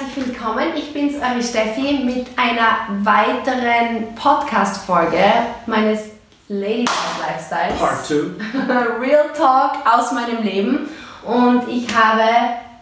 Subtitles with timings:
[0.00, 0.68] herzlich willkommen.
[0.76, 5.22] Ich bin's, eure Steffi, mit einer weiteren Podcast-Folge
[5.66, 6.00] meines
[6.48, 6.86] Lady
[7.20, 7.78] Lifestyles.
[7.78, 8.14] Part 2.
[9.00, 10.88] Real Talk aus meinem Leben.
[11.24, 12.22] Und ich habe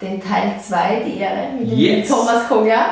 [0.00, 2.08] den Teil 2, die Ehre, mit dem Yes.
[2.08, 2.86] Thomas Koga.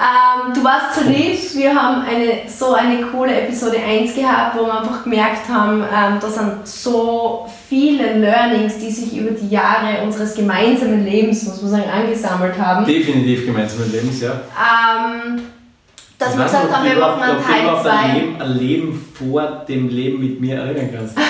[0.00, 4.64] Ähm, du warst so lieb, wir haben eine, so eine coole Episode 1 gehabt, wo
[4.64, 10.02] wir einfach gemerkt haben, ähm, da sind so viele Learnings, die sich über die Jahre
[10.02, 12.86] unseres gemeinsamen Lebens, muss man sagen, angesammelt haben.
[12.86, 14.30] Definitiv gemeinsames Lebens, ja.
[14.32, 15.42] Ähm,
[16.18, 17.90] dass wir gesagt haben, wir machen einen Teil überhaupt 2.
[17.90, 21.16] Ein Leben, ein Leben vor dem Leben mit mir erinnern kannst.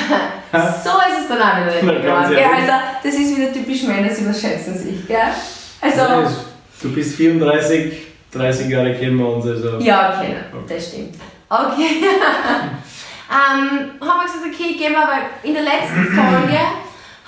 [0.53, 2.31] So ist es dann auch wieder geworden.
[2.31, 2.43] Gell?
[2.43, 2.73] Also,
[3.05, 5.07] das ist wieder typisch Männer, sie überschätzen sich.
[5.07, 5.17] Gell?
[5.81, 6.29] Also,
[6.83, 9.79] Du bist 34, 30 Jahre kennen wir uns, also.
[9.79, 10.37] ja, okay,
[10.69, 11.15] das stimmt.
[11.49, 12.05] Okay.
[13.31, 16.59] ähm, haben wir gesagt, okay, gehen wir, weil in der letzten Folge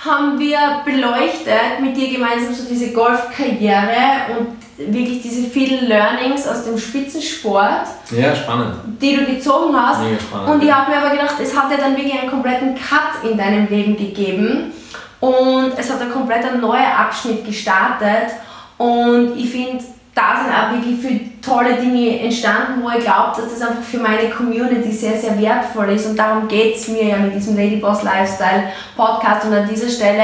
[0.04, 6.64] haben wir beleuchtet mit dir gemeinsam so diese Golfkarriere und wirklich diese vielen Learnings aus
[6.64, 8.74] dem Spitzensport, Ja, spannend.
[9.00, 10.02] die du gezogen hast.
[10.02, 10.48] Mega spannend.
[10.50, 13.38] Und ich habe mir aber gedacht, es hat ja dann wirklich einen kompletten Cut in
[13.38, 14.72] deinem Leben gegeben
[15.20, 18.32] und es hat ein komplett ein neuer Abschnitt gestartet
[18.78, 19.84] und ich finde,
[20.14, 23.98] da sind auch wirklich viele tolle Dinge entstanden, wo ich glaube, dass das einfach für
[23.98, 28.02] meine Community sehr, sehr wertvoll ist und darum geht es mir ja mit diesem Ladyboss
[28.02, 28.64] Lifestyle
[28.96, 30.22] Podcast und an dieser Stelle,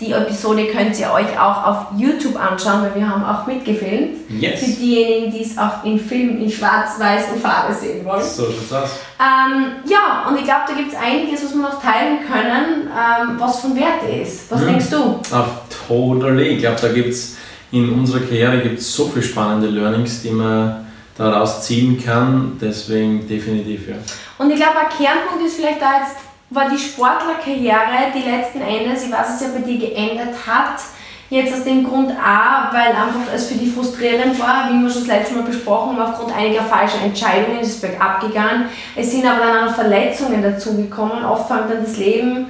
[0.00, 4.16] die Episode könnt ihr euch auch auf YouTube anschauen, weil wir haben auch mitgefilmt.
[4.28, 4.60] Yes.
[4.60, 8.22] Für diejenigen, die es auch in Film in schwarz-weiß und Farbe sehen wollen.
[8.22, 8.90] So schaut's aus.
[9.18, 13.36] Ähm, ja, und ich glaube, da gibt es einiges, was wir noch teilen können, ähm,
[13.40, 14.50] was von Wert ist.
[14.50, 14.66] Was Mhm.
[14.66, 14.96] denkst du?
[15.34, 15.46] Auf
[15.88, 16.48] totally.
[16.48, 17.36] Ich glaube, da gibt's
[17.72, 20.86] in unserer Karriere gibt's so viele spannende Learnings, die man
[21.16, 22.58] daraus ziehen kann.
[22.60, 23.96] Deswegen definitiv, ja.
[24.38, 26.16] Und ich glaube, ein Kernpunkt ist vielleicht da jetzt,
[26.50, 30.80] war die Sportlerkarriere, die letzten Endes, ich weiß, es ja bei dir geendet hat.
[31.28, 35.00] Jetzt aus dem Grund auch, weil einfach es für dich frustrierend war, wie wir schon
[35.00, 38.66] das letzte Mal besprochen haben, aufgrund einiger falscher Entscheidungen ist es bergab gegangen.
[38.94, 41.24] Es sind aber dann auch Verletzungen dazugekommen.
[41.24, 42.46] Oft fängt dann das Leben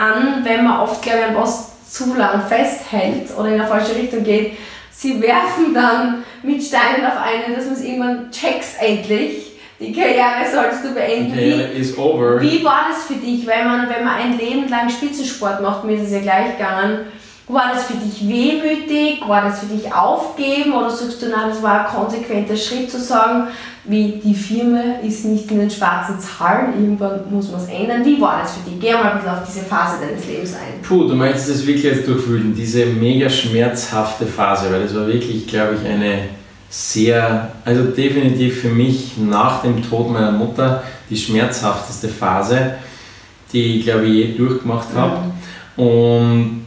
[0.00, 4.24] an, wenn man oft, glaube ich, was zu lang festhält oder in eine falsche Richtung
[4.24, 4.52] geht.
[4.90, 9.52] Sie werfen dann mit Steinen auf einen, dass man es irgendwann checks endlich.
[9.78, 11.32] Die Karriere solltest du beenden.
[11.32, 12.40] Die Karriere over.
[12.40, 15.96] Wie war das für dich, wenn man, wenn man ein Leben lang Spitzensport macht, mir
[15.96, 17.00] ist es ja gleich gegangen,
[17.48, 21.62] war das für dich wehmütig, war das für dich aufgeben oder sagst du, nein, das
[21.62, 23.48] war ein konsequenter Schritt zu sagen,
[23.84, 28.04] wie die Firma ist nicht in den schwarzen Zahlen, irgendwann muss man es ändern.
[28.04, 28.80] Wie war das für dich?
[28.80, 30.82] Geh mal ein bisschen auf diese Phase deines Lebens ein.
[30.82, 35.46] Puh, du möchtest das wirklich jetzt durchfühlen, diese mega schmerzhafte Phase, weil das war wirklich,
[35.46, 36.30] glaube ich, eine
[36.68, 42.74] sehr, also definitiv für mich nach dem Tod meiner Mutter die schmerzhafteste Phase,
[43.52, 45.30] die ich, glaube ich, je durchgemacht habe.
[45.76, 46.64] Und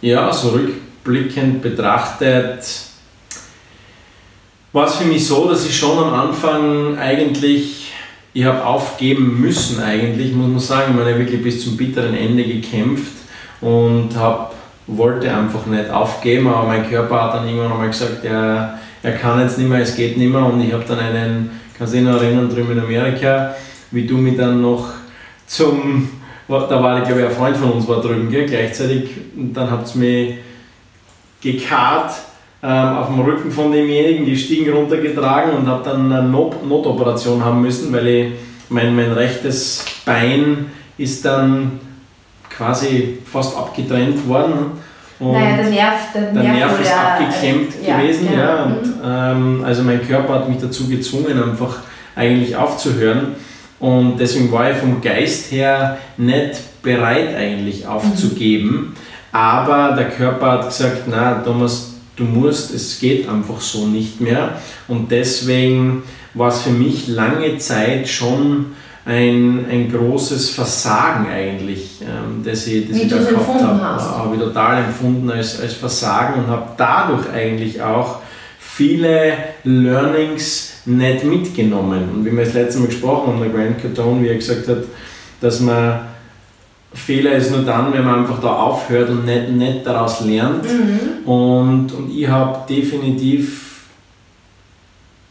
[0.00, 2.64] ja, so rückblickend betrachtet,
[4.72, 7.92] war es für mich so, dass ich schon am Anfang eigentlich,
[8.34, 12.44] ich habe aufgeben müssen eigentlich, muss man sagen, ich meine wirklich bis zum bitteren Ende
[12.44, 13.12] gekämpft
[13.62, 14.54] und hab,
[14.86, 19.40] wollte einfach nicht aufgeben, aber mein Körper hat dann irgendwann einmal gesagt, er, er kann
[19.40, 20.44] jetzt nicht mehr, es geht nicht mehr.
[20.44, 23.54] Und ich habe dann einen, erinnern, drüben in Amerika,
[23.90, 24.88] wie du mich dann noch
[25.46, 26.10] zum,
[26.48, 29.94] da war glaube ich ein Freund von uns war drüben, gell, gleichzeitig, und dann habt
[29.94, 30.34] ihr mich
[31.40, 32.12] gekarrt
[32.62, 37.44] ähm, auf dem Rücken von demjenigen, die Stiegen runtergetragen und habe dann eine Not Notoperation
[37.44, 38.32] haben müssen, weil ich,
[38.68, 40.66] mein, mein rechtes Bein
[40.98, 41.78] ist dann
[42.50, 44.72] quasi fast abgetrennt worden.
[45.18, 48.42] Und naja, der Nerv, der, der Nerv ist abgeklemmt ja, gewesen, genau.
[48.42, 48.64] ja.
[48.64, 51.78] Und, ähm, also mein Körper hat mich dazu gezwungen, einfach
[52.14, 53.34] eigentlich aufzuhören.
[53.78, 58.94] Und deswegen war ich vom Geist her nicht bereit eigentlich aufzugeben.
[59.32, 64.58] Aber der Körper hat gesagt, na Thomas, du musst, es geht einfach so nicht mehr.
[64.88, 68.66] Und deswegen war es für mich lange Zeit schon
[69.04, 74.02] ein, ein großes Versagen eigentlich, ähm, das ich, das Wie ich da gehabt empfunden habe.
[74.02, 78.20] Habe ich total empfunden als, als Versagen und habe dadurch eigentlich auch
[78.76, 79.32] viele
[79.64, 82.10] Learnings nicht mitgenommen.
[82.12, 84.84] Und wie wir das letzte Mal gesprochen haben, der Grant Cardone, wie er gesagt hat,
[85.40, 86.00] dass man
[86.92, 90.64] Fehler ist nur dann, wenn man einfach da aufhört und nicht, nicht daraus lernt.
[90.64, 91.26] Mhm.
[91.26, 93.84] Und, und ich habe definitiv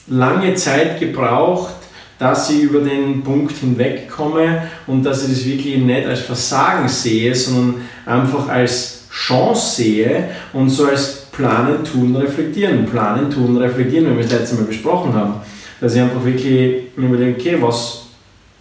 [0.07, 1.75] lange Zeit gebraucht,
[2.17, 7.35] dass ich über den Punkt hinwegkomme und dass ich das wirklich nicht als Versagen sehe,
[7.35, 12.85] sondern einfach als Chance sehe und so als Planen, Tun, Reflektieren.
[12.85, 15.35] Planen, Tun, Reflektieren, wie wir das letzte Mal besprochen haben.
[15.81, 18.05] Dass ich einfach wirklich mir überlege, okay, was,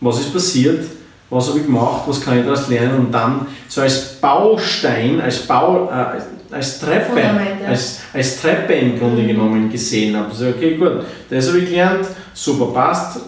[0.00, 0.84] was ist passiert,
[1.30, 5.38] was habe ich gemacht, was kann ich daraus lernen und dann so als Baustein, als,
[5.46, 7.22] Bau, äh, als Treppe,
[7.66, 9.28] als, als Treppe im Grunde mhm.
[9.28, 10.30] genommen gesehen habe.
[10.30, 13.20] Also, okay, gut, das habe ich gelernt, super, passt,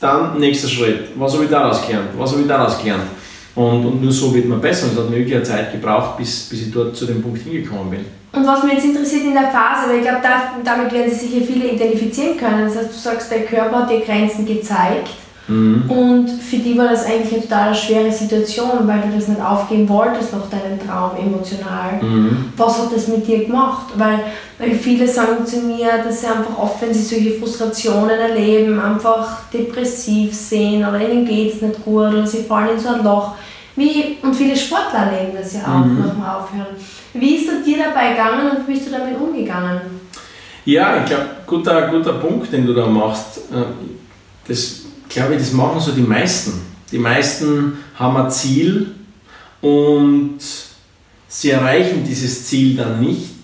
[0.00, 1.08] dann nächster Schritt.
[1.16, 2.10] Was habe ich daraus gelernt?
[2.18, 3.04] Was habe ich daraus gelernt?
[3.56, 4.88] Und, und nur so wird man besser.
[4.92, 7.90] Es hat mir wirklich eine Zeit gebraucht, bis, bis ich dort zu dem Punkt hingekommen
[7.90, 8.04] bin.
[8.32, 11.30] Und was mich jetzt interessiert in der Phase, weil ich glaube, da, damit werden sich
[11.30, 12.66] sicher viele identifizieren können.
[12.66, 15.08] Das heißt, du sagst, der Körper hat dir Grenzen gezeigt.
[15.48, 15.88] Mhm.
[15.88, 19.88] Und für die war das eigentlich eine total schwere Situation, weil du das nicht aufgeben
[19.88, 22.02] wolltest, noch deinen Traum emotional.
[22.02, 22.52] Mhm.
[22.56, 23.86] Was hat das mit dir gemacht?
[23.96, 24.20] Weil,
[24.58, 29.42] weil viele sagen zu mir, dass sie einfach oft, wenn sie solche Frustrationen erleben, einfach
[29.52, 33.34] depressiv sehen oder ihnen geht es nicht gut oder sie fallen in so ein Loch.
[33.76, 36.02] Wie, und viele Sportler erleben das ja auch mhm.
[36.02, 36.74] dem Aufhören.
[37.12, 39.80] Wie ist es dir dabei gegangen und wie bist du damit umgegangen?
[40.64, 43.38] Ja, ich glaube, guter, guter Punkt, den du da machst.
[43.52, 43.64] Äh,
[44.48, 44.85] das
[45.16, 46.52] glaube das machen so die meisten.
[46.92, 48.88] Die meisten haben ein Ziel
[49.60, 50.38] und
[51.26, 53.34] sie erreichen dieses Ziel dann nicht.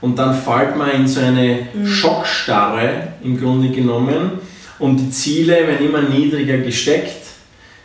[0.00, 1.86] Und dann fällt man in so eine mhm.
[1.86, 4.32] Schockstarre im Grunde genommen
[4.78, 7.22] und die Ziele werden immer niedriger gesteckt,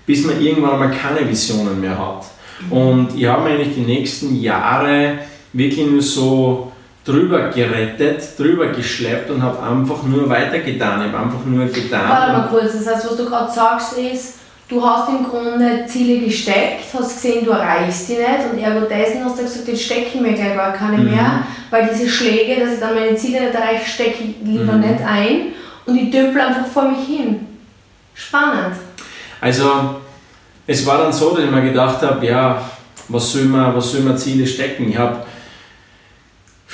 [0.06, 2.26] bis man irgendwann mal keine Visionen mehr hat.
[2.62, 2.72] Mhm.
[2.72, 5.20] Und ich habe eigentlich die nächsten Jahre
[5.52, 6.72] wirklich nur so
[7.06, 11.06] drüber gerettet, drüber geschleppt und habe einfach nur weitergetan.
[11.06, 12.10] Ich habe einfach nur getan.
[12.10, 16.26] Warte mal kurz, das heißt, was du gerade sagst, ist, du hast im Grunde Ziele
[16.26, 20.08] gesteckt, hast gesehen, du erreichst die nicht und ergo dessen hast du gesagt, jetzt stecke
[20.16, 21.12] ich mir gleich gar keine mhm.
[21.12, 24.82] mehr, weil diese Schläge, dass ich dann meine Ziele nicht erreiche, stecke ich lieber mhm.
[24.82, 25.40] nicht ein
[25.86, 27.46] und ich dümpel einfach vor mich hin.
[28.16, 28.78] Spannend.
[29.40, 29.98] Also,
[30.66, 32.60] es war dann so, dass ich mir gedacht habe, ja,
[33.10, 34.90] was soll man, was soll man Ziele stecken?
[34.90, 35.18] Ich habe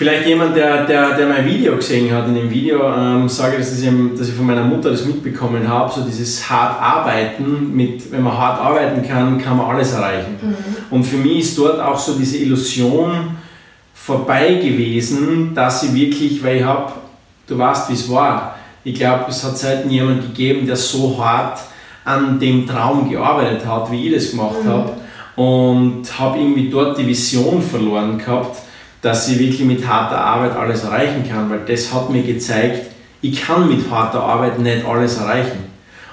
[0.02, 3.60] Vielleicht jemand, der, der, der mein Video gesehen hat, in dem Video ähm, sage ich,
[3.60, 3.88] dass ich,
[4.18, 8.36] dass ich von meiner Mutter das mitbekommen habe, so dieses hart arbeiten, mit, wenn man
[8.36, 10.40] hart arbeiten kann, kann man alles erreichen.
[10.42, 10.56] Mhm.
[10.90, 13.38] Und für mich ist dort auch so diese Illusion
[13.94, 16.94] vorbei gewesen, dass ich wirklich, weil ich habe,
[17.46, 21.60] du weißt wie es war, ich glaube, es hat selten jemand gegeben, der so hart
[22.06, 24.68] an dem Traum gearbeitet hat, wie ich das gemacht mhm.
[24.68, 24.94] habe
[25.36, 28.64] und habe irgendwie dort die Vision verloren gehabt,
[29.02, 32.88] dass ich wirklich mit harter Arbeit alles erreichen kann, weil das hat mir gezeigt,
[33.22, 35.66] ich kann mit harter Arbeit nicht alles erreichen.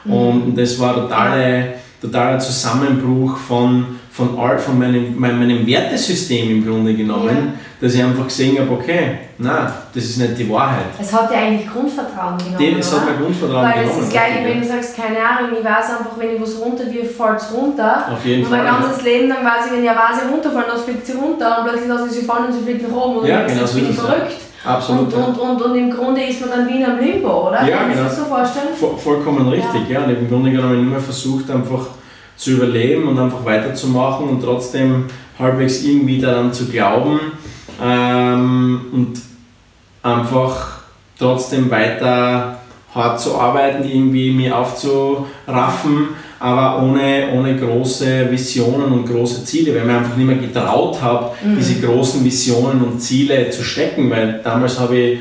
[0.04, 0.12] Mhm.
[0.12, 6.92] Und das war totale, totaler Zusammenbruch von, von, all, von meinem, meinem Wertesystem im Grunde
[6.92, 7.52] genommen, ja.
[7.80, 10.86] dass ich einfach gesehen habe, okay, nein, das ist nicht die Wahrheit.
[11.00, 12.58] Es hat dir eigentlich Grundvertrauen genommen.
[12.58, 13.90] Dem, es hat mir Grundvertrauen Weil genommen.
[13.94, 16.58] Weil es ist gleich, wenn du sagst, keine Ahnung, ich weiß einfach, wenn ich was
[16.58, 18.08] runterwirf, fällt es runter.
[18.12, 18.64] Auf jeden und Fall.
[18.64, 21.58] mein ganzes Leben lang weiß ich, wenn ich eine Vase runterfallen lasse, fliegt sie runter
[21.58, 23.78] und plötzlich lasse ich sie fallen und sie fliegt nach oben und ja, genau so
[23.78, 24.34] bin ich verrückt.
[24.64, 25.14] Absolut.
[25.14, 27.62] Und, und, und, und, im Grunde ist man dann wie in einem Limbo, oder?
[27.62, 28.02] Ja, Kannst genau.
[28.02, 28.74] du das so vorstellen?
[28.74, 30.00] Voll, vollkommen richtig, ja.
[30.00, 30.06] ja.
[30.06, 31.86] Und im Grunde genommen immer versucht, einfach
[32.38, 35.04] zu überleben und einfach weiterzumachen und trotzdem
[35.38, 37.20] halbwegs irgendwie daran zu glauben
[37.82, 39.20] ähm, und
[40.02, 40.82] einfach
[41.18, 42.60] trotzdem weiter
[42.94, 46.08] hart zu arbeiten, irgendwie mir aufzuraffen,
[46.38, 51.02] aber ohne, ohne große Visionen und große Ziele, weil ich mir einfach nicht mehr getraut
[51.02, 51.56] habe, mhm.
[51.56, 55.18] diese großen Visionen und Ziele zu stecken, weil damals habe ich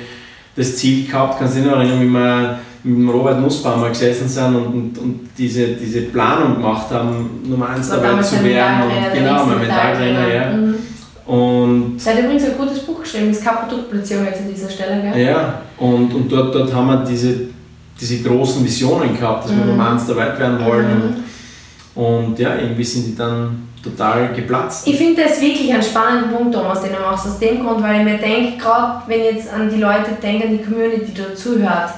[0.55, 4.55] das Ziel gehabt, kannst du dich noch erinnern, wie wir mit Robert Nussbaumer gesessen sind
[4.55, 8.83] und, und, und diese, diese Planung gemacht haben, Nummer eins dabei zu werden.
[8.83, 10.53] Und, genau, mein Metalltrainer, ja.
[10.53, 10.75] Mhm.
[11.25, 15.25] Und Sie hat übrigens ein gutes Buch geschrieben, das Produktplatzierung jetzt an dieser Stelle, gell?
[15.25, 17.49] Ja, und, und dort, dort haben wir diese,
[17.99, 19.59] diese großen Visionen gehabt, dass mhm.
[19.59, 20.87] wir Nummer eins der Welt werden wollen.
[20.95, 21.15] Mhm.
[21.95, 24.87] Und, und ja, irgendwie sind die dann total geplatzt.
[24.87, 27.99] Ich finde das wirklich einen spannenden Punkt, Thomas, den du machst, aus dem Grund, weil
[27.99, 31.21] ich mir denke, gerade wenn ich jetzt an die Leute denke, an die Community, die
[31.21, 31.91] dazuhört,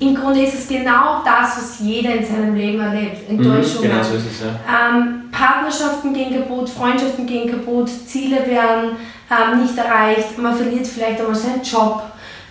[0.00, 3.28] im Grunde ist es genau das, was jeder in seinem Leben erlebt.
[3.28, 3.88] Enttäuschungen.
[3.88, 4.96] Mhm, genau so ist es, ja.
[4.96, 8.96] Ähm, Partnerschaften gehen kaputt, Freundschaften gehen kaputt, Ziele werden
[9.30, 12.02] ähm, nicht erreicht, man verliert vielleicht einmal seinen Job.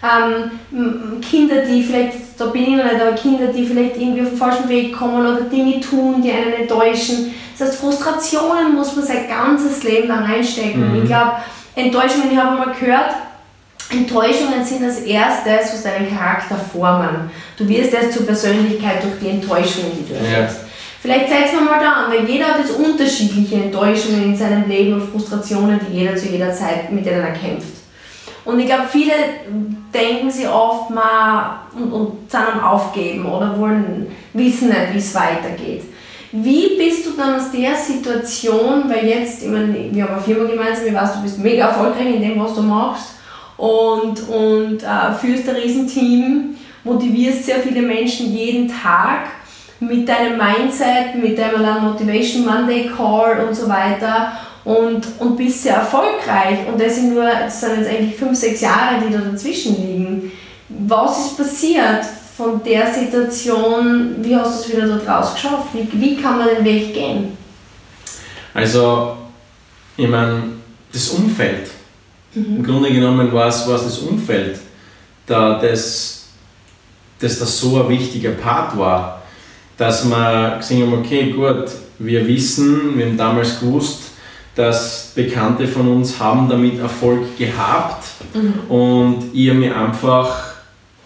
[0.04, 4.30] Ähm, Kinder, die vielleicht, da bin ich noch nicht, aber Kinder, die vielleicht irgendwie auf
[4.30, 7.34] den falschen Weg kommen oder Dinge tun, die einen enttäuschen.
[7.58, 10.92] Das heißt, Frustrationen muss man sein ganzes Leben lang einstecken.
[10.92, 11.04] Mhm.
[11.04, 11.34] Ich glaube,
[11.76, 13.14] Enttäuschungen, ich habe mal gehört,
[13.94, 17.30] Enttäuschungen sind das Erste, was deinen Charakter formen.
[17.58, 20.58] Du wirst erst zur Persönlichkeit durch die Enttäuschungen, die du erlebst.
[20.62, 20.68] Ja.
[21.02, 24.94] Vielleicht setzen wir mal da an, weil jeder hat jetzt unterschiedliche Enttäuschungen in seinem Leben
[24.94, 27.74] und Frustrationen, die jeder zu jeder Zeit mit denen er kämpft.
[28.46, 29.12] Und ich glaube, viele
[29.94, 35.16] denken sie oft mal und, und sind am Aufgeben oder wollen wissen nicht, wie es
[35.16, 35.84] weitergeht.
[36.32, 40.50] Wie bist du dann aus der Situation, weil jetzt, ich meine, wir haben eine Firma
[40.50, 43.10] gemeinsam, ich weiß, du bist mega erfolgreich in dem, was du machst,
[43.58, 49.28] und, und äh, führst ein Riesenteam, motivierst sehr viele Menschen jeden Tag
[49.80, 54.34] mit deinem Mindset, mit deinem Motivation Monday Call und so weiter.
[54.66, 58.62] und, und bist sehr erfolgreich und das sind nur, das sind jetzt eigentlich fünf, sechs
[58.62, 60.32] Jahre, die da dazwischen liegen.
[60.70, 62.06] Was ist passiert
[62.38, 64.16] von der Situation?
[64.20, 65.68] Wie hast du es wieder dort rausgeschafft?
[65.74, 67.38] Wie, wie kann man den Weg gehen?
[68.54, 69.18] Also,
[69.98, 70.44] ich meine,
[70.92, 71.70] das Umfeld.
[72.36, 72.58] Mhm.
[72.58, 74.60] Im Grunde genommen war es, war es das Umfeld,
[75.26, 76.26] da das,
[77.20, 79.22] dass das so ein wichtiger Part war,
[79.78, 81.66] dass wir gesehen haben, okay, gut,
[82.00, 84.12] wir wissen, wir haben damals gewusst,
[84.56, 88.54] dass Bekannte von uns haben damit Erfolg gehabt mhm.
[88.70, 90.54] und ich habe mich einfach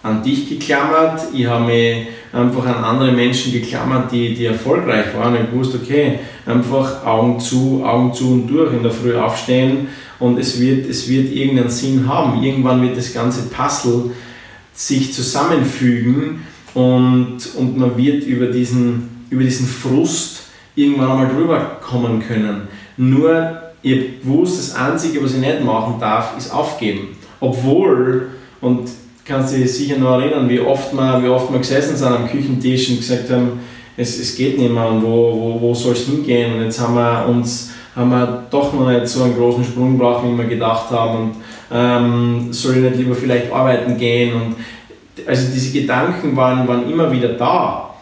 [0.03, 2.07] an dich geklammert, ich habe mich
[2.37, 7.83] einfach an andere Menschen geklammert, die, die erfolgreich waren und gewusst, okay, einfach Augen zu,
[7.83, 9.87] Augen zu und durch, in der Früh aufstehen
[10.19, 12.41] und es wird, es wird irgendeinen Sinn haben.
[12.43, 14.11] Irgendwann wird das ganze Puzzle
[14.73, 20.43] sich zusammenfügen und, und man wird über diesen, über diesen Frust
[20.75, 22.67] irgendwann einmal drüber kommen können.
[22.97, 27.09] Nur, ich habe gewusst, das Einzige, was ich nicht machen darf, ist aufgeben.
[27.39, 28.29] Obwohl,
[28.61, 28.89] und
[29.27, 32.89] kannst dich sicher noch erinnern, wie oft wir, wie oft wir gesessen sind am Küchentisch
[32.89, 33.59] und gesagt haben,
[33.97, 36.55] es, es geht nicht mehr und wo, wo, wo soll es hingehen?
[36.55, 40.23] Und jetzt haben wir uns haben wir doch noch nicht so einen großen Sprung gebraucht,
[40.23, 41.17] wie wir gedacht haben.
[41.17, 41.35] Und
[41.71, 44.33] ähm, soll ich nicht lieber vielleicht arbeiten gehen?
[44.33, 44.55] Und
[45.27, 47.95] also diese Gedanken waren, waren immer wieder da.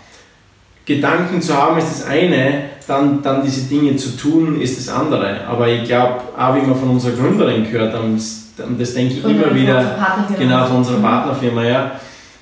[0.85, 5.45] Gedanken zu haben ist das eine, dann, dann diese Dinge zu tun ist das andere.
[5.47, 9.53] Aber ich glaube, auch wie wir von unserer Gründerin gehört haben, das denke ich immer
[9.53, 9.97] wieder,
[10.37, 11.03] genau von unserer mhm.
[11.03, 11.91] Partnerfirma, ja,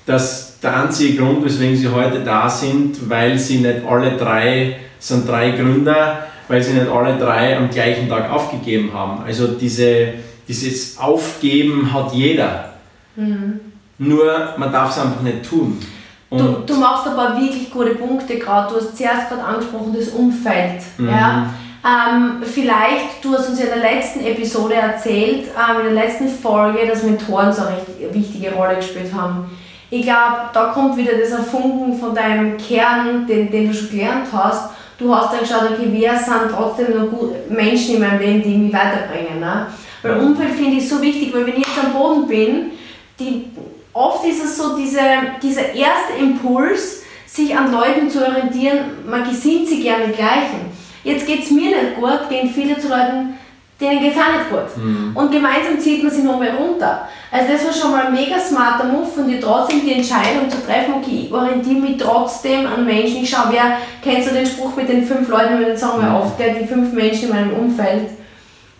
[0.06, 5.28] dass der einzige Grund, weswegen sie heute da sind, weil sie nicht alle drei, sind
[5.28, 9.24] drei Gründer, weil sie nicht alle drei am gleichen Tag aufgegeben haben.
[9.24, 10.14] Also diese,
[10.46, 12.74] dieses Aufgeben hat jeder.
[13.16, 13.60] Mhm.
[13.98, 15.78] Nur man darf es einfach nicht tun.
[16.38, 18.72] Du, du, machst aber wirklich gute Punkte gerade.
[18.72, 20.82] Du hast zuerst gerade angesprochen, das Umfeld.
[20.98, 21.08] Mhm.
[21.08, 21.50] Ja?
[21.84, 26.28] Ähm, vielleicht, du hast uns ja in der letzten Episode erzählt, ähm, in der letzten
[26.28, 29.50] Folge, dass Mentoren so eine wichtige Rolle gespielt haben.
[29.90, 34.26] Ich glaube, da kommt wieder dieser Funken von deinem Kern, den, den du schon gelernt
[34.32, 34.70] hast.
[34.98, 38.56] Du hast dann geschaut, okay, wer sind trotzdem noch gut Menschen in meinem Leben, die
[38.56, 39.40] mich weiterbringen.
[39.40, 39.66] Ne?
[40.02, 42.70] Weil Umfeld finde ich so wichtig, weil wenn ich jetzt am Boden bin,
[43.18, 43.50] die,
[43.94, 45.00] oft ist es so diese,
[45.42, 50.74] dieser erste Impuls, sich an Leuten zu orientieren, man gesinnt sich gerne gleichen
[51.04, 53.38] jetzt geht es mir nicht gut, gehen viele zu Leuten,
[53.80, 54.82] denen geht es auch nicht gut.
[54.84, 55.12] Mhm.
[55.14, 57.08] Und gemeinsam zieht man sich nochmal runter.
[57.30, 60.64] Also das war schon mal ein mega smarter Move von dir, trotzdem die Entscheidung zu
[60.64, 63.22] treffen, okay, ich orientiere mich trotzdem an Menschen.
[63.22, 66.38] Ich schaue, wer, kennst du den Spruch mit den fünf Leuten, wir sagen wir oft,
[66.38, 68.10] der, die fünf Menschen in meinem Umfeld.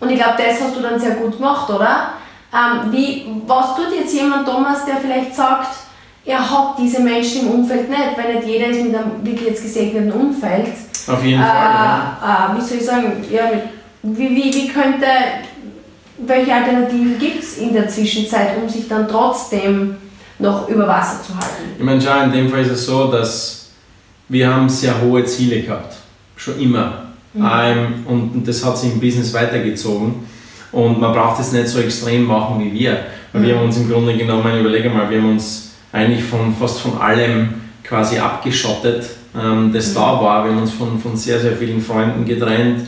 [0.00, 2.14] Und ich glaube, das hast du dann sehr gut gemacht, oder?
[2.54, 5.74] Ähm, wie, was tut jetzt jemand, Thomas, der vielleicht sagt,
[6.24, 9.62] er hat diese Menschen im Umfeld nicht, weil nicht jeder ist mit einem wirklich jetzt
[9.62, 10.68] gesegneten Umfeld.
[11.08, 12.54] Auf jeden äh, Fall.
[12.54, 13.50] Äh, wie soll ich sagen, ja,
[14.02, 15.06] wie, wie, wie könnte,
[16.18, 19.96] welche Alternativen gibt es in der Zwischenzeit, um sich dann trotzdem
[20.38, 21.74] noch über Wasser zu halten?
[21.76, 23.70] Ich meine, schau, in dem Fall ist es so, dass
[24.28, 25.96] wir haben sehr hohe Ziele gehabt,
[26.36, 27.04] schon immer.
[27.34, 27.50] Mhm.
[27.52, 30.26] Ähm, und das hat sich im Business weitergezogen.
[30.74, 32.98] Und man braucht es nicht so extrem machen wie wir.
[33.32, 33.46] Weil mhm.
[33.46, 36.98] wir haben uns im Grunde genommen, überlege mal, wir haben uns eigentlich von fast von
[36.98, 37.54] allem
[37.84, 39.06] quasi abgeschottet,
[39.40, 39.94] ähm, das mhm.
[39.94, 40.44] da war.
[40.44, 42.86] Wir haben uns von, von sehr, sehr vielen Freunden getrennt.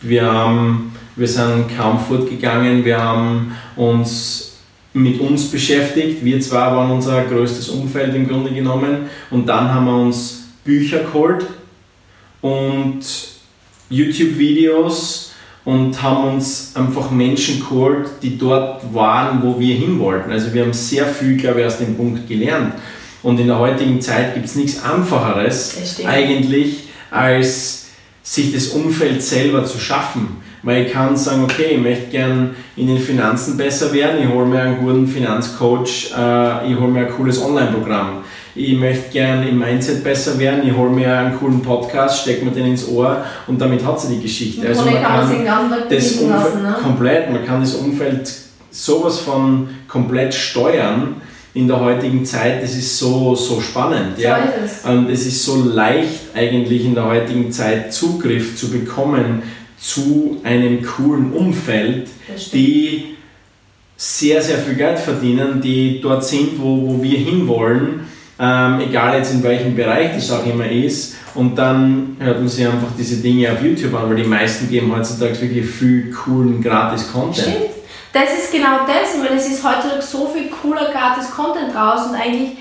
[0.00, 2.84] Wir, haben, wir sind kaum fortgegangen.
[2.84, 4.56] Wir haben uns
[4.94, 6.24] mit uns beschäftigt.
[6.24, 9.10] Wir zwei waren unser größtes Umfeld im Grunde genommen.
[9.30, 11.44] Und dann haben wir uns Bücher geholt
[12.40, 13.00] und
[13.90, 15.25] YouTube-Videos
[15.66, 20.30] und haben uns einfach Menschen geholt, die dort waren, wo wir hin wollten.
[20.30, 22.74] Also wir haben sehr viel, glaube ich, aus dem Punkt gelernt.
[23.24, 27.88] Und in der heutigen Zeit gibt es nichts Einfacheres eigentlich, als
[28.22, 30.36] sich das Umfeld selber zu schaffen.
[30.62, 34.46] Weil ich kann sagen, okay, ich möchte gern in den Finanzen besser werden, ich hole
[34.46, 38.22] mir einen guten Finanzcoach, äh, ich hole mir ein cooles Online-Programm.
[38.56, 42.52] Ich möchte gern im Mindset besser werden, ich hole mir einen coolen Podcast, stecke mir
[42.52, 44.66] den ins Ohr und damit hat sie die Geschichte.
[44.66, 46.76] Also man kann, kann das Umfeld lassen, ne?
[46.82, 48.32] komplett, man kann das Umfeld
[48.70, 51.16] sowas von komplett steuern
[51.52, 54.18] in der heutigen Zeit, das ist so, so spannend.
[54.18, 54.38] Ja?
[54.84, 59.42] Und es ist so leicht eigentlich in der heutigen Zeit Zugriff zu bekommen
[59.78, 62.08] zu einem coolen Umfeld,
[62.52, 63.16] die
[63.96, 68.05] sehr, sehr viel Geld verdienen, die dort sind, wo, wo wir hinwollen,
[68.38, 71.16] ähm, egal jetzt in welchem Bereich das auch immer ist.
[71.34, 74.94] Und dann hört man sich einfach diese Dinge auf YouTube an, weil die meisten geben
[74.94, 77.36] heutzutage wirklich viel coolen Gratis-Content.
[77.36, 77.76] Stimmt
[78.12, 82.14] das ist genau das, weil es ist heutzutage so viel cooler gratis Content draußen.
[82.14, 82.56] Eigentlich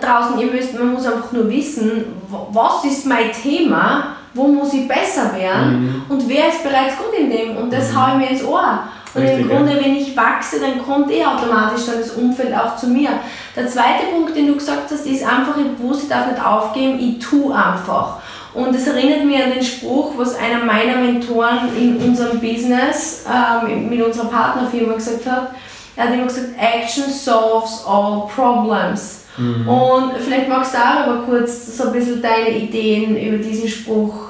[0.00, 2.04] draußen, ihr müsst, man muss einfach nur wissen,
[2.52, 6.02] was ist mein Thema wo muss ich besser werden Mhm.
[6.08, 8.84] und wer ist bereits gut in dem und das haue ich mir ins Ohr.
[9.14, 12.76] Und Richtig, im Grunde, wenn ich wachse, dann kommt eh automatisch dann das Umfeld auch
[12.76, 13.10] zu mir.
[13.56, 16.98] Der zweite Punkt, den du gesagt hast, ist einfach, ich bewusst, ich darf nicht aufgeben,
[17.00, 18.18] ich tue einfach.
[18.54, 23.88] Und es erinnert mich an den Spruch, was einer meiner Mentoren in unserem Business, ähm,
[23.88, 25.54] mit unserer Partnerfirma gesagt hat.
[25.96, 29.24] Er hat immer gesagt, Action solves all problems.
[29.66, 34.29] Und vielleicht magst du darüber kurz so ein bisschen deine Ideen über diesen Spruch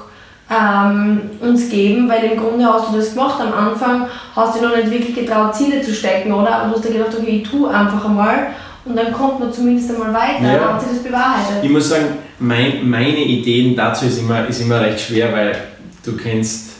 [0.51, 4.75] ähm, uns geben, weil im Grunde hast du das gemacht am Anfang, hast du noch
[4.75, 6.53] nicht wirklich getraut, Ziele zu stecken, oder?
[6.55, 8.47] Aber du hast dir gedacht, okay, ich tue einfach einmal
[8.83, 10.43] und dann kommt man zumindest einmal weiter.
[10.51, 10.59] Ja.
[10.59, 11.63] Dann hat sich das bewahrheitet.
[11.63, 12.05] Ich muss sagen,
[12.39, 15.55] mein, meine Ideen dazu ist immer, ist immer recht schwer, weil
[16.03, 16.71] du kennst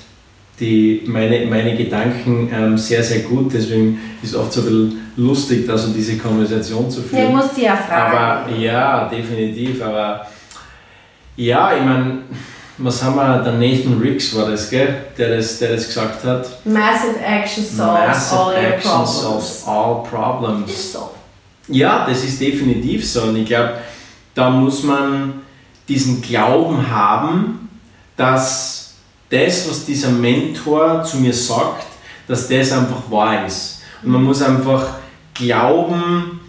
[0.59, 3.53] die, meine, meine Gedanken ähm, sehr, sehr gut.
[3.53, 7.09] Deswegen ist es oft so ein bisschen lustig, da so diese Konversation zu Ja, ich
[7.11, 7.35] führen.
[7.35, 8.17] muss dich ja fragen.
[8.17, 9.81] Aber ja, definitiv.
[9.83, 10.25] Aber
[11.37, 12.17] ja, ich meine,
[12.83, 13.39] was haben wir?
[13.43, 15.05] Der Nathan Riggs war das, gell?
[15.17, 16.65] Der das, der das gesagt hat.
[16.65, 19.21] Massive action solves Massive all your action problems.
[19.21, 20.71] solves all problems.
[20.71, 21.11] Ist so.
[21.67, 23.23] Ja, das ist definitiv so.
[23.23, 23.73] Und ich glaube,
[24.33, 25.41] da muss man
[25.87, 27.69] diesen Glauben haben,
[28.17, 28.93] dass
[29.29, 31.85] das, was dieser Mentor zu mir sagt,
[32.27, 33.81] dass das einfach wahr ist.
[34.03, 34.95] Und man muss einfach
[35.33, 36.39] glauben,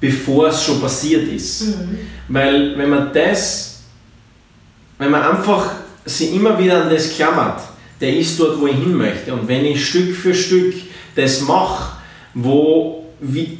[0.00, 1.74] bevor es schon passiert ist.
[2.28, 3.71] Weil wenn man das,
[5.02, 5.72] wenn man einfach
[6.04, 7.60] sich immer wieder an das klammert,
[8.00, 9.32] der ist dort, wo ich hin möchte.
[9.32, 10.74] Und wenn ich Stück für Stück
[11.16, 11.96] das mache,
[12.34, 13.58] wo, wie,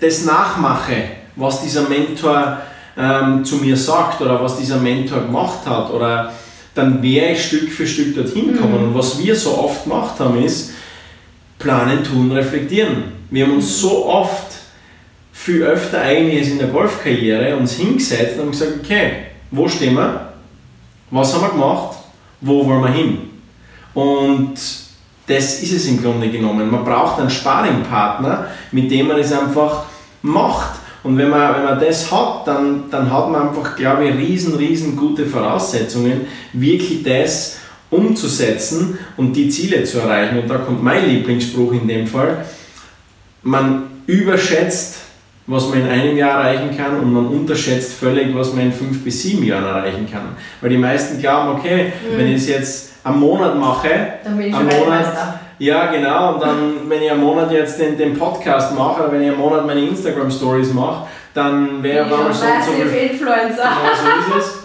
[0.00, 0.94] das nachmache,
[1.36, 2.62] was dieser Mentor
[2.96, 6.32] ähm, zu mir sagt oder was dieser Mentor gemacht hat, oder
[6.74, 8.88] dann wäre ich Stück für Stück dorthin gekommen.
[8.88, 10.72] Und was wir so oft gemacht haben, ist
[11.58, 13.04] planen, tun, reflektieren.
[13.30, 14.52] Wir haben uns so oft,
[15.32, 19.12] viel öfter eigentlich als in der Golfkarriere, uns hingesetzt und haben gesagt, okay,
[19.50, 20.25] wo stehen wir?
[21.10, 21.96] Was haben wir gemacht?
[22.40, 23.18] Wo wollen wir hin?
[23.94, 24.54] Und
[25.26, 26.70] das ist es im Grunde genommen.
[26.70, 29.84] Man braucht einen Sparringpartner, mit dem man es einfach
[30.22, 30.80] macht.
[31.02, 34.54] Und wenn man, wenn man das hat, dann, dann hat man einfach, glaube ich, riesen,
[34.56, 37.58] riesen gute Voraussetzungen, wirklich das
[37.90, 40.38] umzusetzen und die Ziele zu erreichen.
[40.38, 42.44] Und da kommt mein Lieblingsspruch in dem Fall.
[43.42, 44.96] Man überschätzt,
[45.46, 49.04] was man in einem Jahr erreichen kann und man unterschätzt völlig, was man in fünf
[49.04, 50.36] bis sieben Jahren erreichen kann.
[50.60, 53.88] Weil die meisten glauben, okay, wenn ich es jetzt am Monat mache,
[54.24, 57.96] Dann bin ich am Monat, ja genau, und dann, wenn ich am Monat jetzt den,
[57.96, 62.12] den Podcast mache, oder wenn ich am Monat meine Instagram Stories mache, dann wäre ich
[62.12, 63.62] schon so, so Influencer.
[63.62, 64.62] Genau so ist es.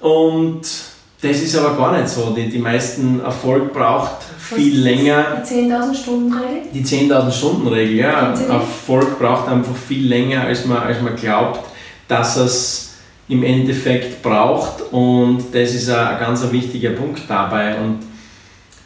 [0.00, 0.91] Und
[1.22, 2.34] das ist aber gar nicht so.
[2.36, 5.42] Die, die meisten Erfolg braucht viel länger.
[5.48, 6.62] Die 10.000 Stunden Regel?
[6.74, 8.34] Die 10.000 Stunden Regel, ja.
[8.34, 11.60] Erfolg braucht einfach viel länger, als man, als man glaubt,
[12.08, 12.94] dass es
[13.28, 14.82] im Endeffekt braucht.
[14.90, 17.76] Und das ist ein, ein ganz ein wichtiger Punkt dabei.
[17.76, 18.00] Und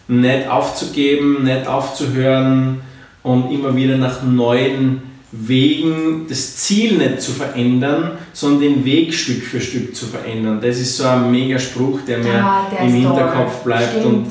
[0.09, 2.83] nicht aufzugeben, nicht aufzuhören
[3.23, 9.43] und immer wieder nach neuen Wegen das Ziel nicht zu verändern, sondern den Weg Stück
[9.43, 10.61] für Stück zu verändern.
[10.63, 13.01] Das ist so ein mega Spruch, der mir Ah, der im ist toll.
[13.03, 13.91] Hinterkopf bleibt.
[13.99, 14.05] Stimmt.
[14.07, 14.27] Und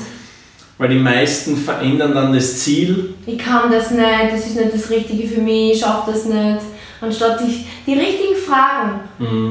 [0.77, 3.13] weil die meisten verändern dann das Ziel.
[3.25, 6.59] ich kann das nicht, das ist nicht das Richtige für mich, ich schaffe das nicht.
[7.01, 9.01] Anstatt sich die richtigen Fragen,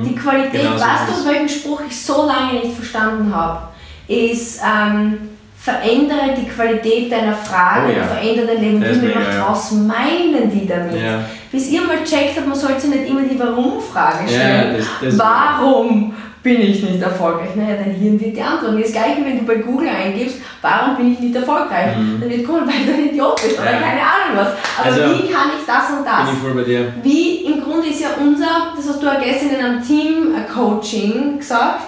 [0.04, 3.68] die Qualität, Genau so weißt du, welchen Spruch ich so lange nicht verstanden habe,
[4.08, 5.18] ist ähm,
[5.64, 8.02] verändere die Qualität deiner Frage Oh ja.
[8.02, 8.80] und verändere dein Leben.
[8.82, 9.46] Das mega, ja.
[9.48, 10.94] was meinen die damit?
[11.00, 11.24] Ja.
[11.50, 14.76] Bis ihr mal checkt habt, man sollte nicht immer die Warum-Frage Ja, stellen.
[14.76, 17.54] das- das- warum bin ich nicht erfolgreich?
[17.56, 18.78] Naja, dein Hirn wird die Antworten.
[18.82, 21.92] Das gleiche, wenn du bei Google eingibst, warum bin ich nicht erfolgreich?
[22.20, 23.74] Dann wird kommen, weil du ein Idiot bist oder Mhm.
[23.76, 23.80] Ja.
[23.80, 24.48] keine Ahnung was.
[24.76, 26.26] Aber Also, wie kann ich das und das?
[26.26, 26.92] Bin ich voll bei dir.
[27.02, 31.84] Wie im Grunde ist ja unser, das hast du ja gestern in einem Team-Coaching gesagt,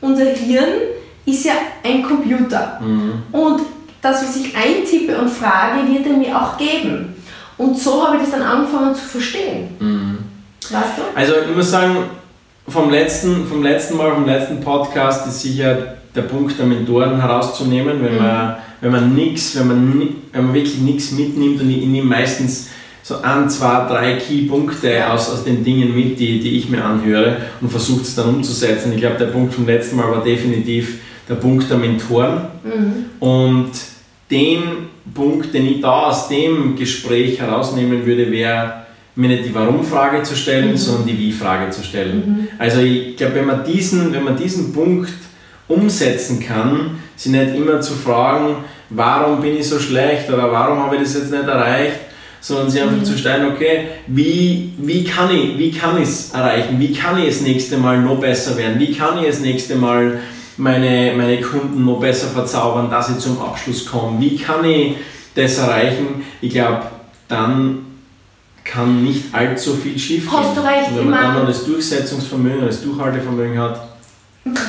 [0.00, 0.66] unser Hirn
[1.24, 1.52] ist ja
[1.84, 2.80] ein Computer.
[2.80, 3.22] Mhm.
[3.32, 3.60] Und
[4.00, 7.14] das, was ich eintippe und frage, wird er mir auch geben.
[7.56, 9.68] Und so habe ich das dann angefangen zu verstehen.
[9.78, 10.18] Mhm.
[10.70, 11.02] Weißt du?
[11.14, 11.96] Also ich muss sagen,
[12.68, 18.02] vom letzten, vom letzten Mal, vom letzten Podcast ist sicher der Punkt der Mentoren herauszunehmen,
[18.02, 21.88] wenn man, wenn man nichts, wenn man, wenn man wirklich nichts mitnimmt und ich, ich
[21.88, 22.68] nehme meistens
[23.02, 27.36] so ein, zwei, drei Key-Punkte aus, aus den Dingen mit, die, die ich mir anhöre
[27.60, 28.92] und versuche es dann umzusetzen.
[28.92, 31.00] Ich glaube, der Punkt vom letzten Mal war definitiv
[31.32, 32.42] der Punkt der Mentoren.
[33.20, 33.70] Und
[34.30, 34.62] den
[35.14, 38.82] Punkt, den ich da aus dem Gespräch herausnehmen würde, wäre,
[39.14, 42.48] mir nicht die Warum-Frage zu stellen, sondern die Wie-Frage zu stellen.
[42.58, 45.12] Also ich glaube, wenn man diesen, wenn man diesen Punkt
[45.68, 48.56] umsetzen kann, sich nicht immer zu fragen,
[48.88, 52.00] warum bin ich so schlecht oder warum habe ich das jetzt nicht erreicht,
[52.40, 56.80] sondern sich einfach zu stellen, okay, wie, wie kann ich wie kann ich es erreichen,
[56.80, 60.20] wie kann ich das nächste Mal noch besser werden, wie kann ich das nächste Mal
[60.58, 64.20] meine, meine Kunden noch besser verzaubern, dass ich zum Abschluss komme?
[64.20, 64.96] Wie kann ich
[65.34, 66.24] das erreichen?
[66.40, 66.82] Ich glaube,
[67.28, 67.86] dann
[68.64, 70.38] kann nicht allzu viel schief gehen.
[70.38, 73.88] Hast du recht, Und wenn man dann noch das Durchsetzungsvermögen, das Durchhaltevermögen hat,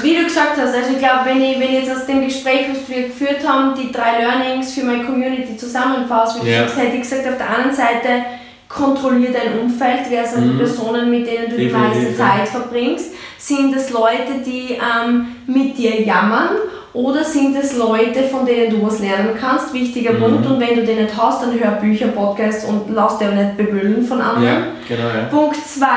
[0.04, 2.68] Wie du gesagt hast, also ich glaube, wenn ich, wenn ich jetzt aus dem Gespräch,
[2.72, 6.66] was wir geführt haben, die drei Learnings für meine Community zusammenfasse, wie du Ja.
[6.68, 8.24] hätte ich gesagt, auf der einen Seite
[8.74, 10.58] kontrolliere dein Umfeld, wer sind die Mhm.
[10.58, 12.16] Personen, mit denen du die meiste.
[12.18, 13.12] Zeit verbringst.
[13.38, 16.56] Sind es Leute, die ähm, mit dir jammern
[16.94, 19.74] oder sind es Leute, von denen du was lernen kannst?
[19.74, 20.20] Wichtiger Mhm.
[20.20, 20.46] Punkt.
[20.46, 23.58] Und wenn du den nicht hast, dann hör Bücher, Podcasts und lass dir auch nicht
[23.58, 24.44] bebüllen von anderen.
[24.48, 24.58] ja,
[24.88, 25.24] genau, ja.
[25.30, 25.88] Punkt 2,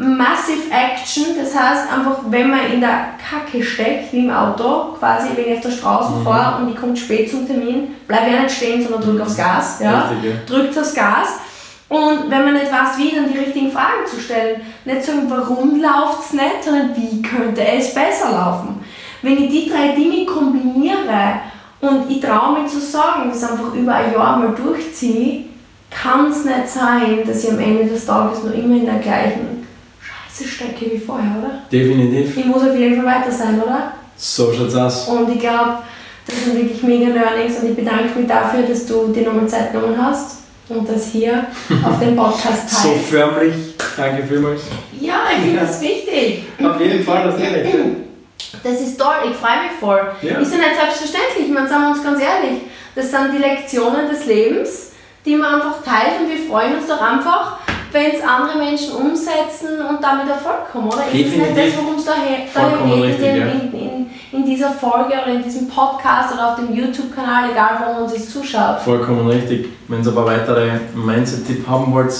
[0.00, 5.30] Massive Action, das heißt einfach, wenn man in der Kacke steckt, wie im Auto, quasi,
[5.34, 6.24] wenn ich auf der Straße Mhm.
[6.24, 9.80] fahre und ich komme spät zum Termin, bleib ja nicht stehen, sondern drück aufs Gas.
[9.82, 10.08] Ja?
[10.08, 10.36] Richtig, ja.
[10.46, 11.40] Drückt aufs Gas.
[11.88, 14.60] Und wenn man nicht weiß, wie, dann die richtigen Fragen zu stellen.
[14.84, 18.80] Nicht sagen, warum läuft es nicht, sondern wie könnte es besser laufen.
[19.22, 21.40] Wenn ich die drei Dinge kombiniere
[21.80, 25.44] und ich traue mich zu sagen, das einfach über ein Jahr mal durchziehe,
[25.90, 29.66] kann es nicht sein, dass ich am Ende des Tages noch immer in der gleichen
[29.98, 31.62] Scheiße stecke wie vorher, oder?
[31.72, 32.36] Definitiv.
[32.36, 33.92] Ich muss auf jeden Fall weiter sein, oder?
[34.14, 35.08] So schaut's aus.
[35.08, 35.78] Und ich glaube,
[36.26, 39.72] das sind wirklich mega Learnings und ich bedanke mich dafür, dass du dir nochmal Zeit
[39.72, 40.37] genommen hast
[40.68, 41.46] und das hier
[41.84, 43.04] auf dem Podcast So teilst.
[43.08, 43.54] förmlich.
[43.96, 44.62] Danke vielmals.
[45.00, 46.44] ja, ich finde das wichtig.
[46.62, 47.74] Auf jeden Fall, das ehrlich.
[48.62, 50.00] Das ist toll, ich freue mich voll.
[50.22, 50.38] Ja.
[50.38, 52.62] Ist ja nicht selbstverständlich, ich meine, sagen wir uns ganz ehrlich,
[52.94, 54.92] das sind die Lektionen des Lebens,
[55.24, 57.58] die man einfach teilt und wir freuen uns doch einfach,
[57.92, 61.04] wenn es andere Menschen umsetzen und damit Erfolg kommen, oder?
[61.06, 61.78] Ist das nicht das, Definitiv.
[61.82, 63.46] worum es daher geht richtig, in, ja.
[63.46, 63.97] in, in,
[64.32, 68.12] in dieser Folge oder in diesem Podcast oder auf dem YouTube-Kanal, egal wo man uns
[68.12, 68.80] jetzt zuschaut?
[68.80, 69.68] Vollkommen richtig.
[69.88, 72.12] Wenn ihr aber weitere Mindset-Tipp haben wollt,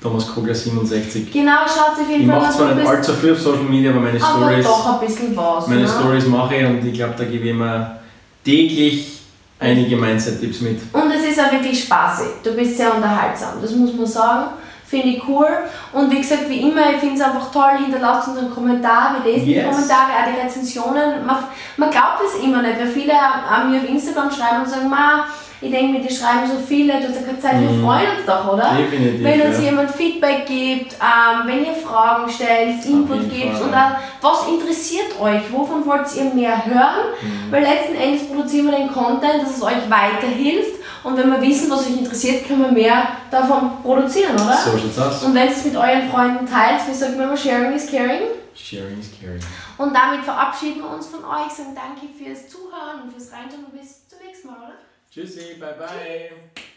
[0.00, 1.32] Thomas Kogler 67.
[1.32, 4.00] Genau, schaut auf jeden Ich Fall mache zwar nicht allzu viel auf Social Media, aber
[4.00, 5.66] meine aber Stories, doch ein bisschen was.
[5.66, 5.88] meine ne?
[5.88, 7.98] Stories mache ich und ich glaube, da gebe ich immer
[8.44, 9.20] täglich
[9.58, 10.80] einige Mindset-Tipps mit.
[10.92, 12.28] Und es ist auch wirklich spaßig.
[12.44, 14.50] Du bist sehr unterhaltsam, das muss man sagen.
[14.88, 15.46] Finde ich cool.
[15.92, 17.78] Und wie gesagt, wie immer, ich finde es einfach toll.
[17.84, 19.16] Hinterlasst uns einen Kommentar.
[19.22, 19.66] Wir lesen die Yes.
[19.68, 21.26] Kommentare, auch die Rezensionen.
[21.26, 21.36] Man,
[21.76, 25.26] man glaubt es immer nicht, weil viele an mir auf Instagram schreiben und sagen, Ma,
[25.60, 27.84] ich denke mir, die schreiben so viele, du hast ja keine Zeit, wir Mhm.
[27.84, 28.70] freuen uns doch, oder?
[28.78, 29.64] Definitiv, Wenn uns ja.
[29.64, 33.62] jemand Feedback gibt, ähm, wenn ihr Fragen stellt, Input gibt Fall.
[33.66, 33.90] und auch,
[34.22, 37.50] was interessiert euch, wovon wollt ihr mehr hören, Mhm.
[37.52, 41.70] weil letzten Endes produzieren wir den Content, dass es euch weiterhilft und wenn wir wissen,
[41.70, 44.56] was euch interessiert, können wir mehr davon produzieren, oder?
[44.56, 45.24] So schaut's aus.
[45.24, 48.28] Und wenn ihr es mit euren Freunden teilt, wir sagen immer, sharing is caring.
[48.54, 49.40] Sharing is caring.
[49.78, 53.80] Und damit verabschieden wir uns von euch, sagen danke fürs Zuhören und fürs Reinschauen und
[53.80, 54.74] bis zum nächsten Mal, oder?
[55.10, 56.68] Tschüssi, bye bye.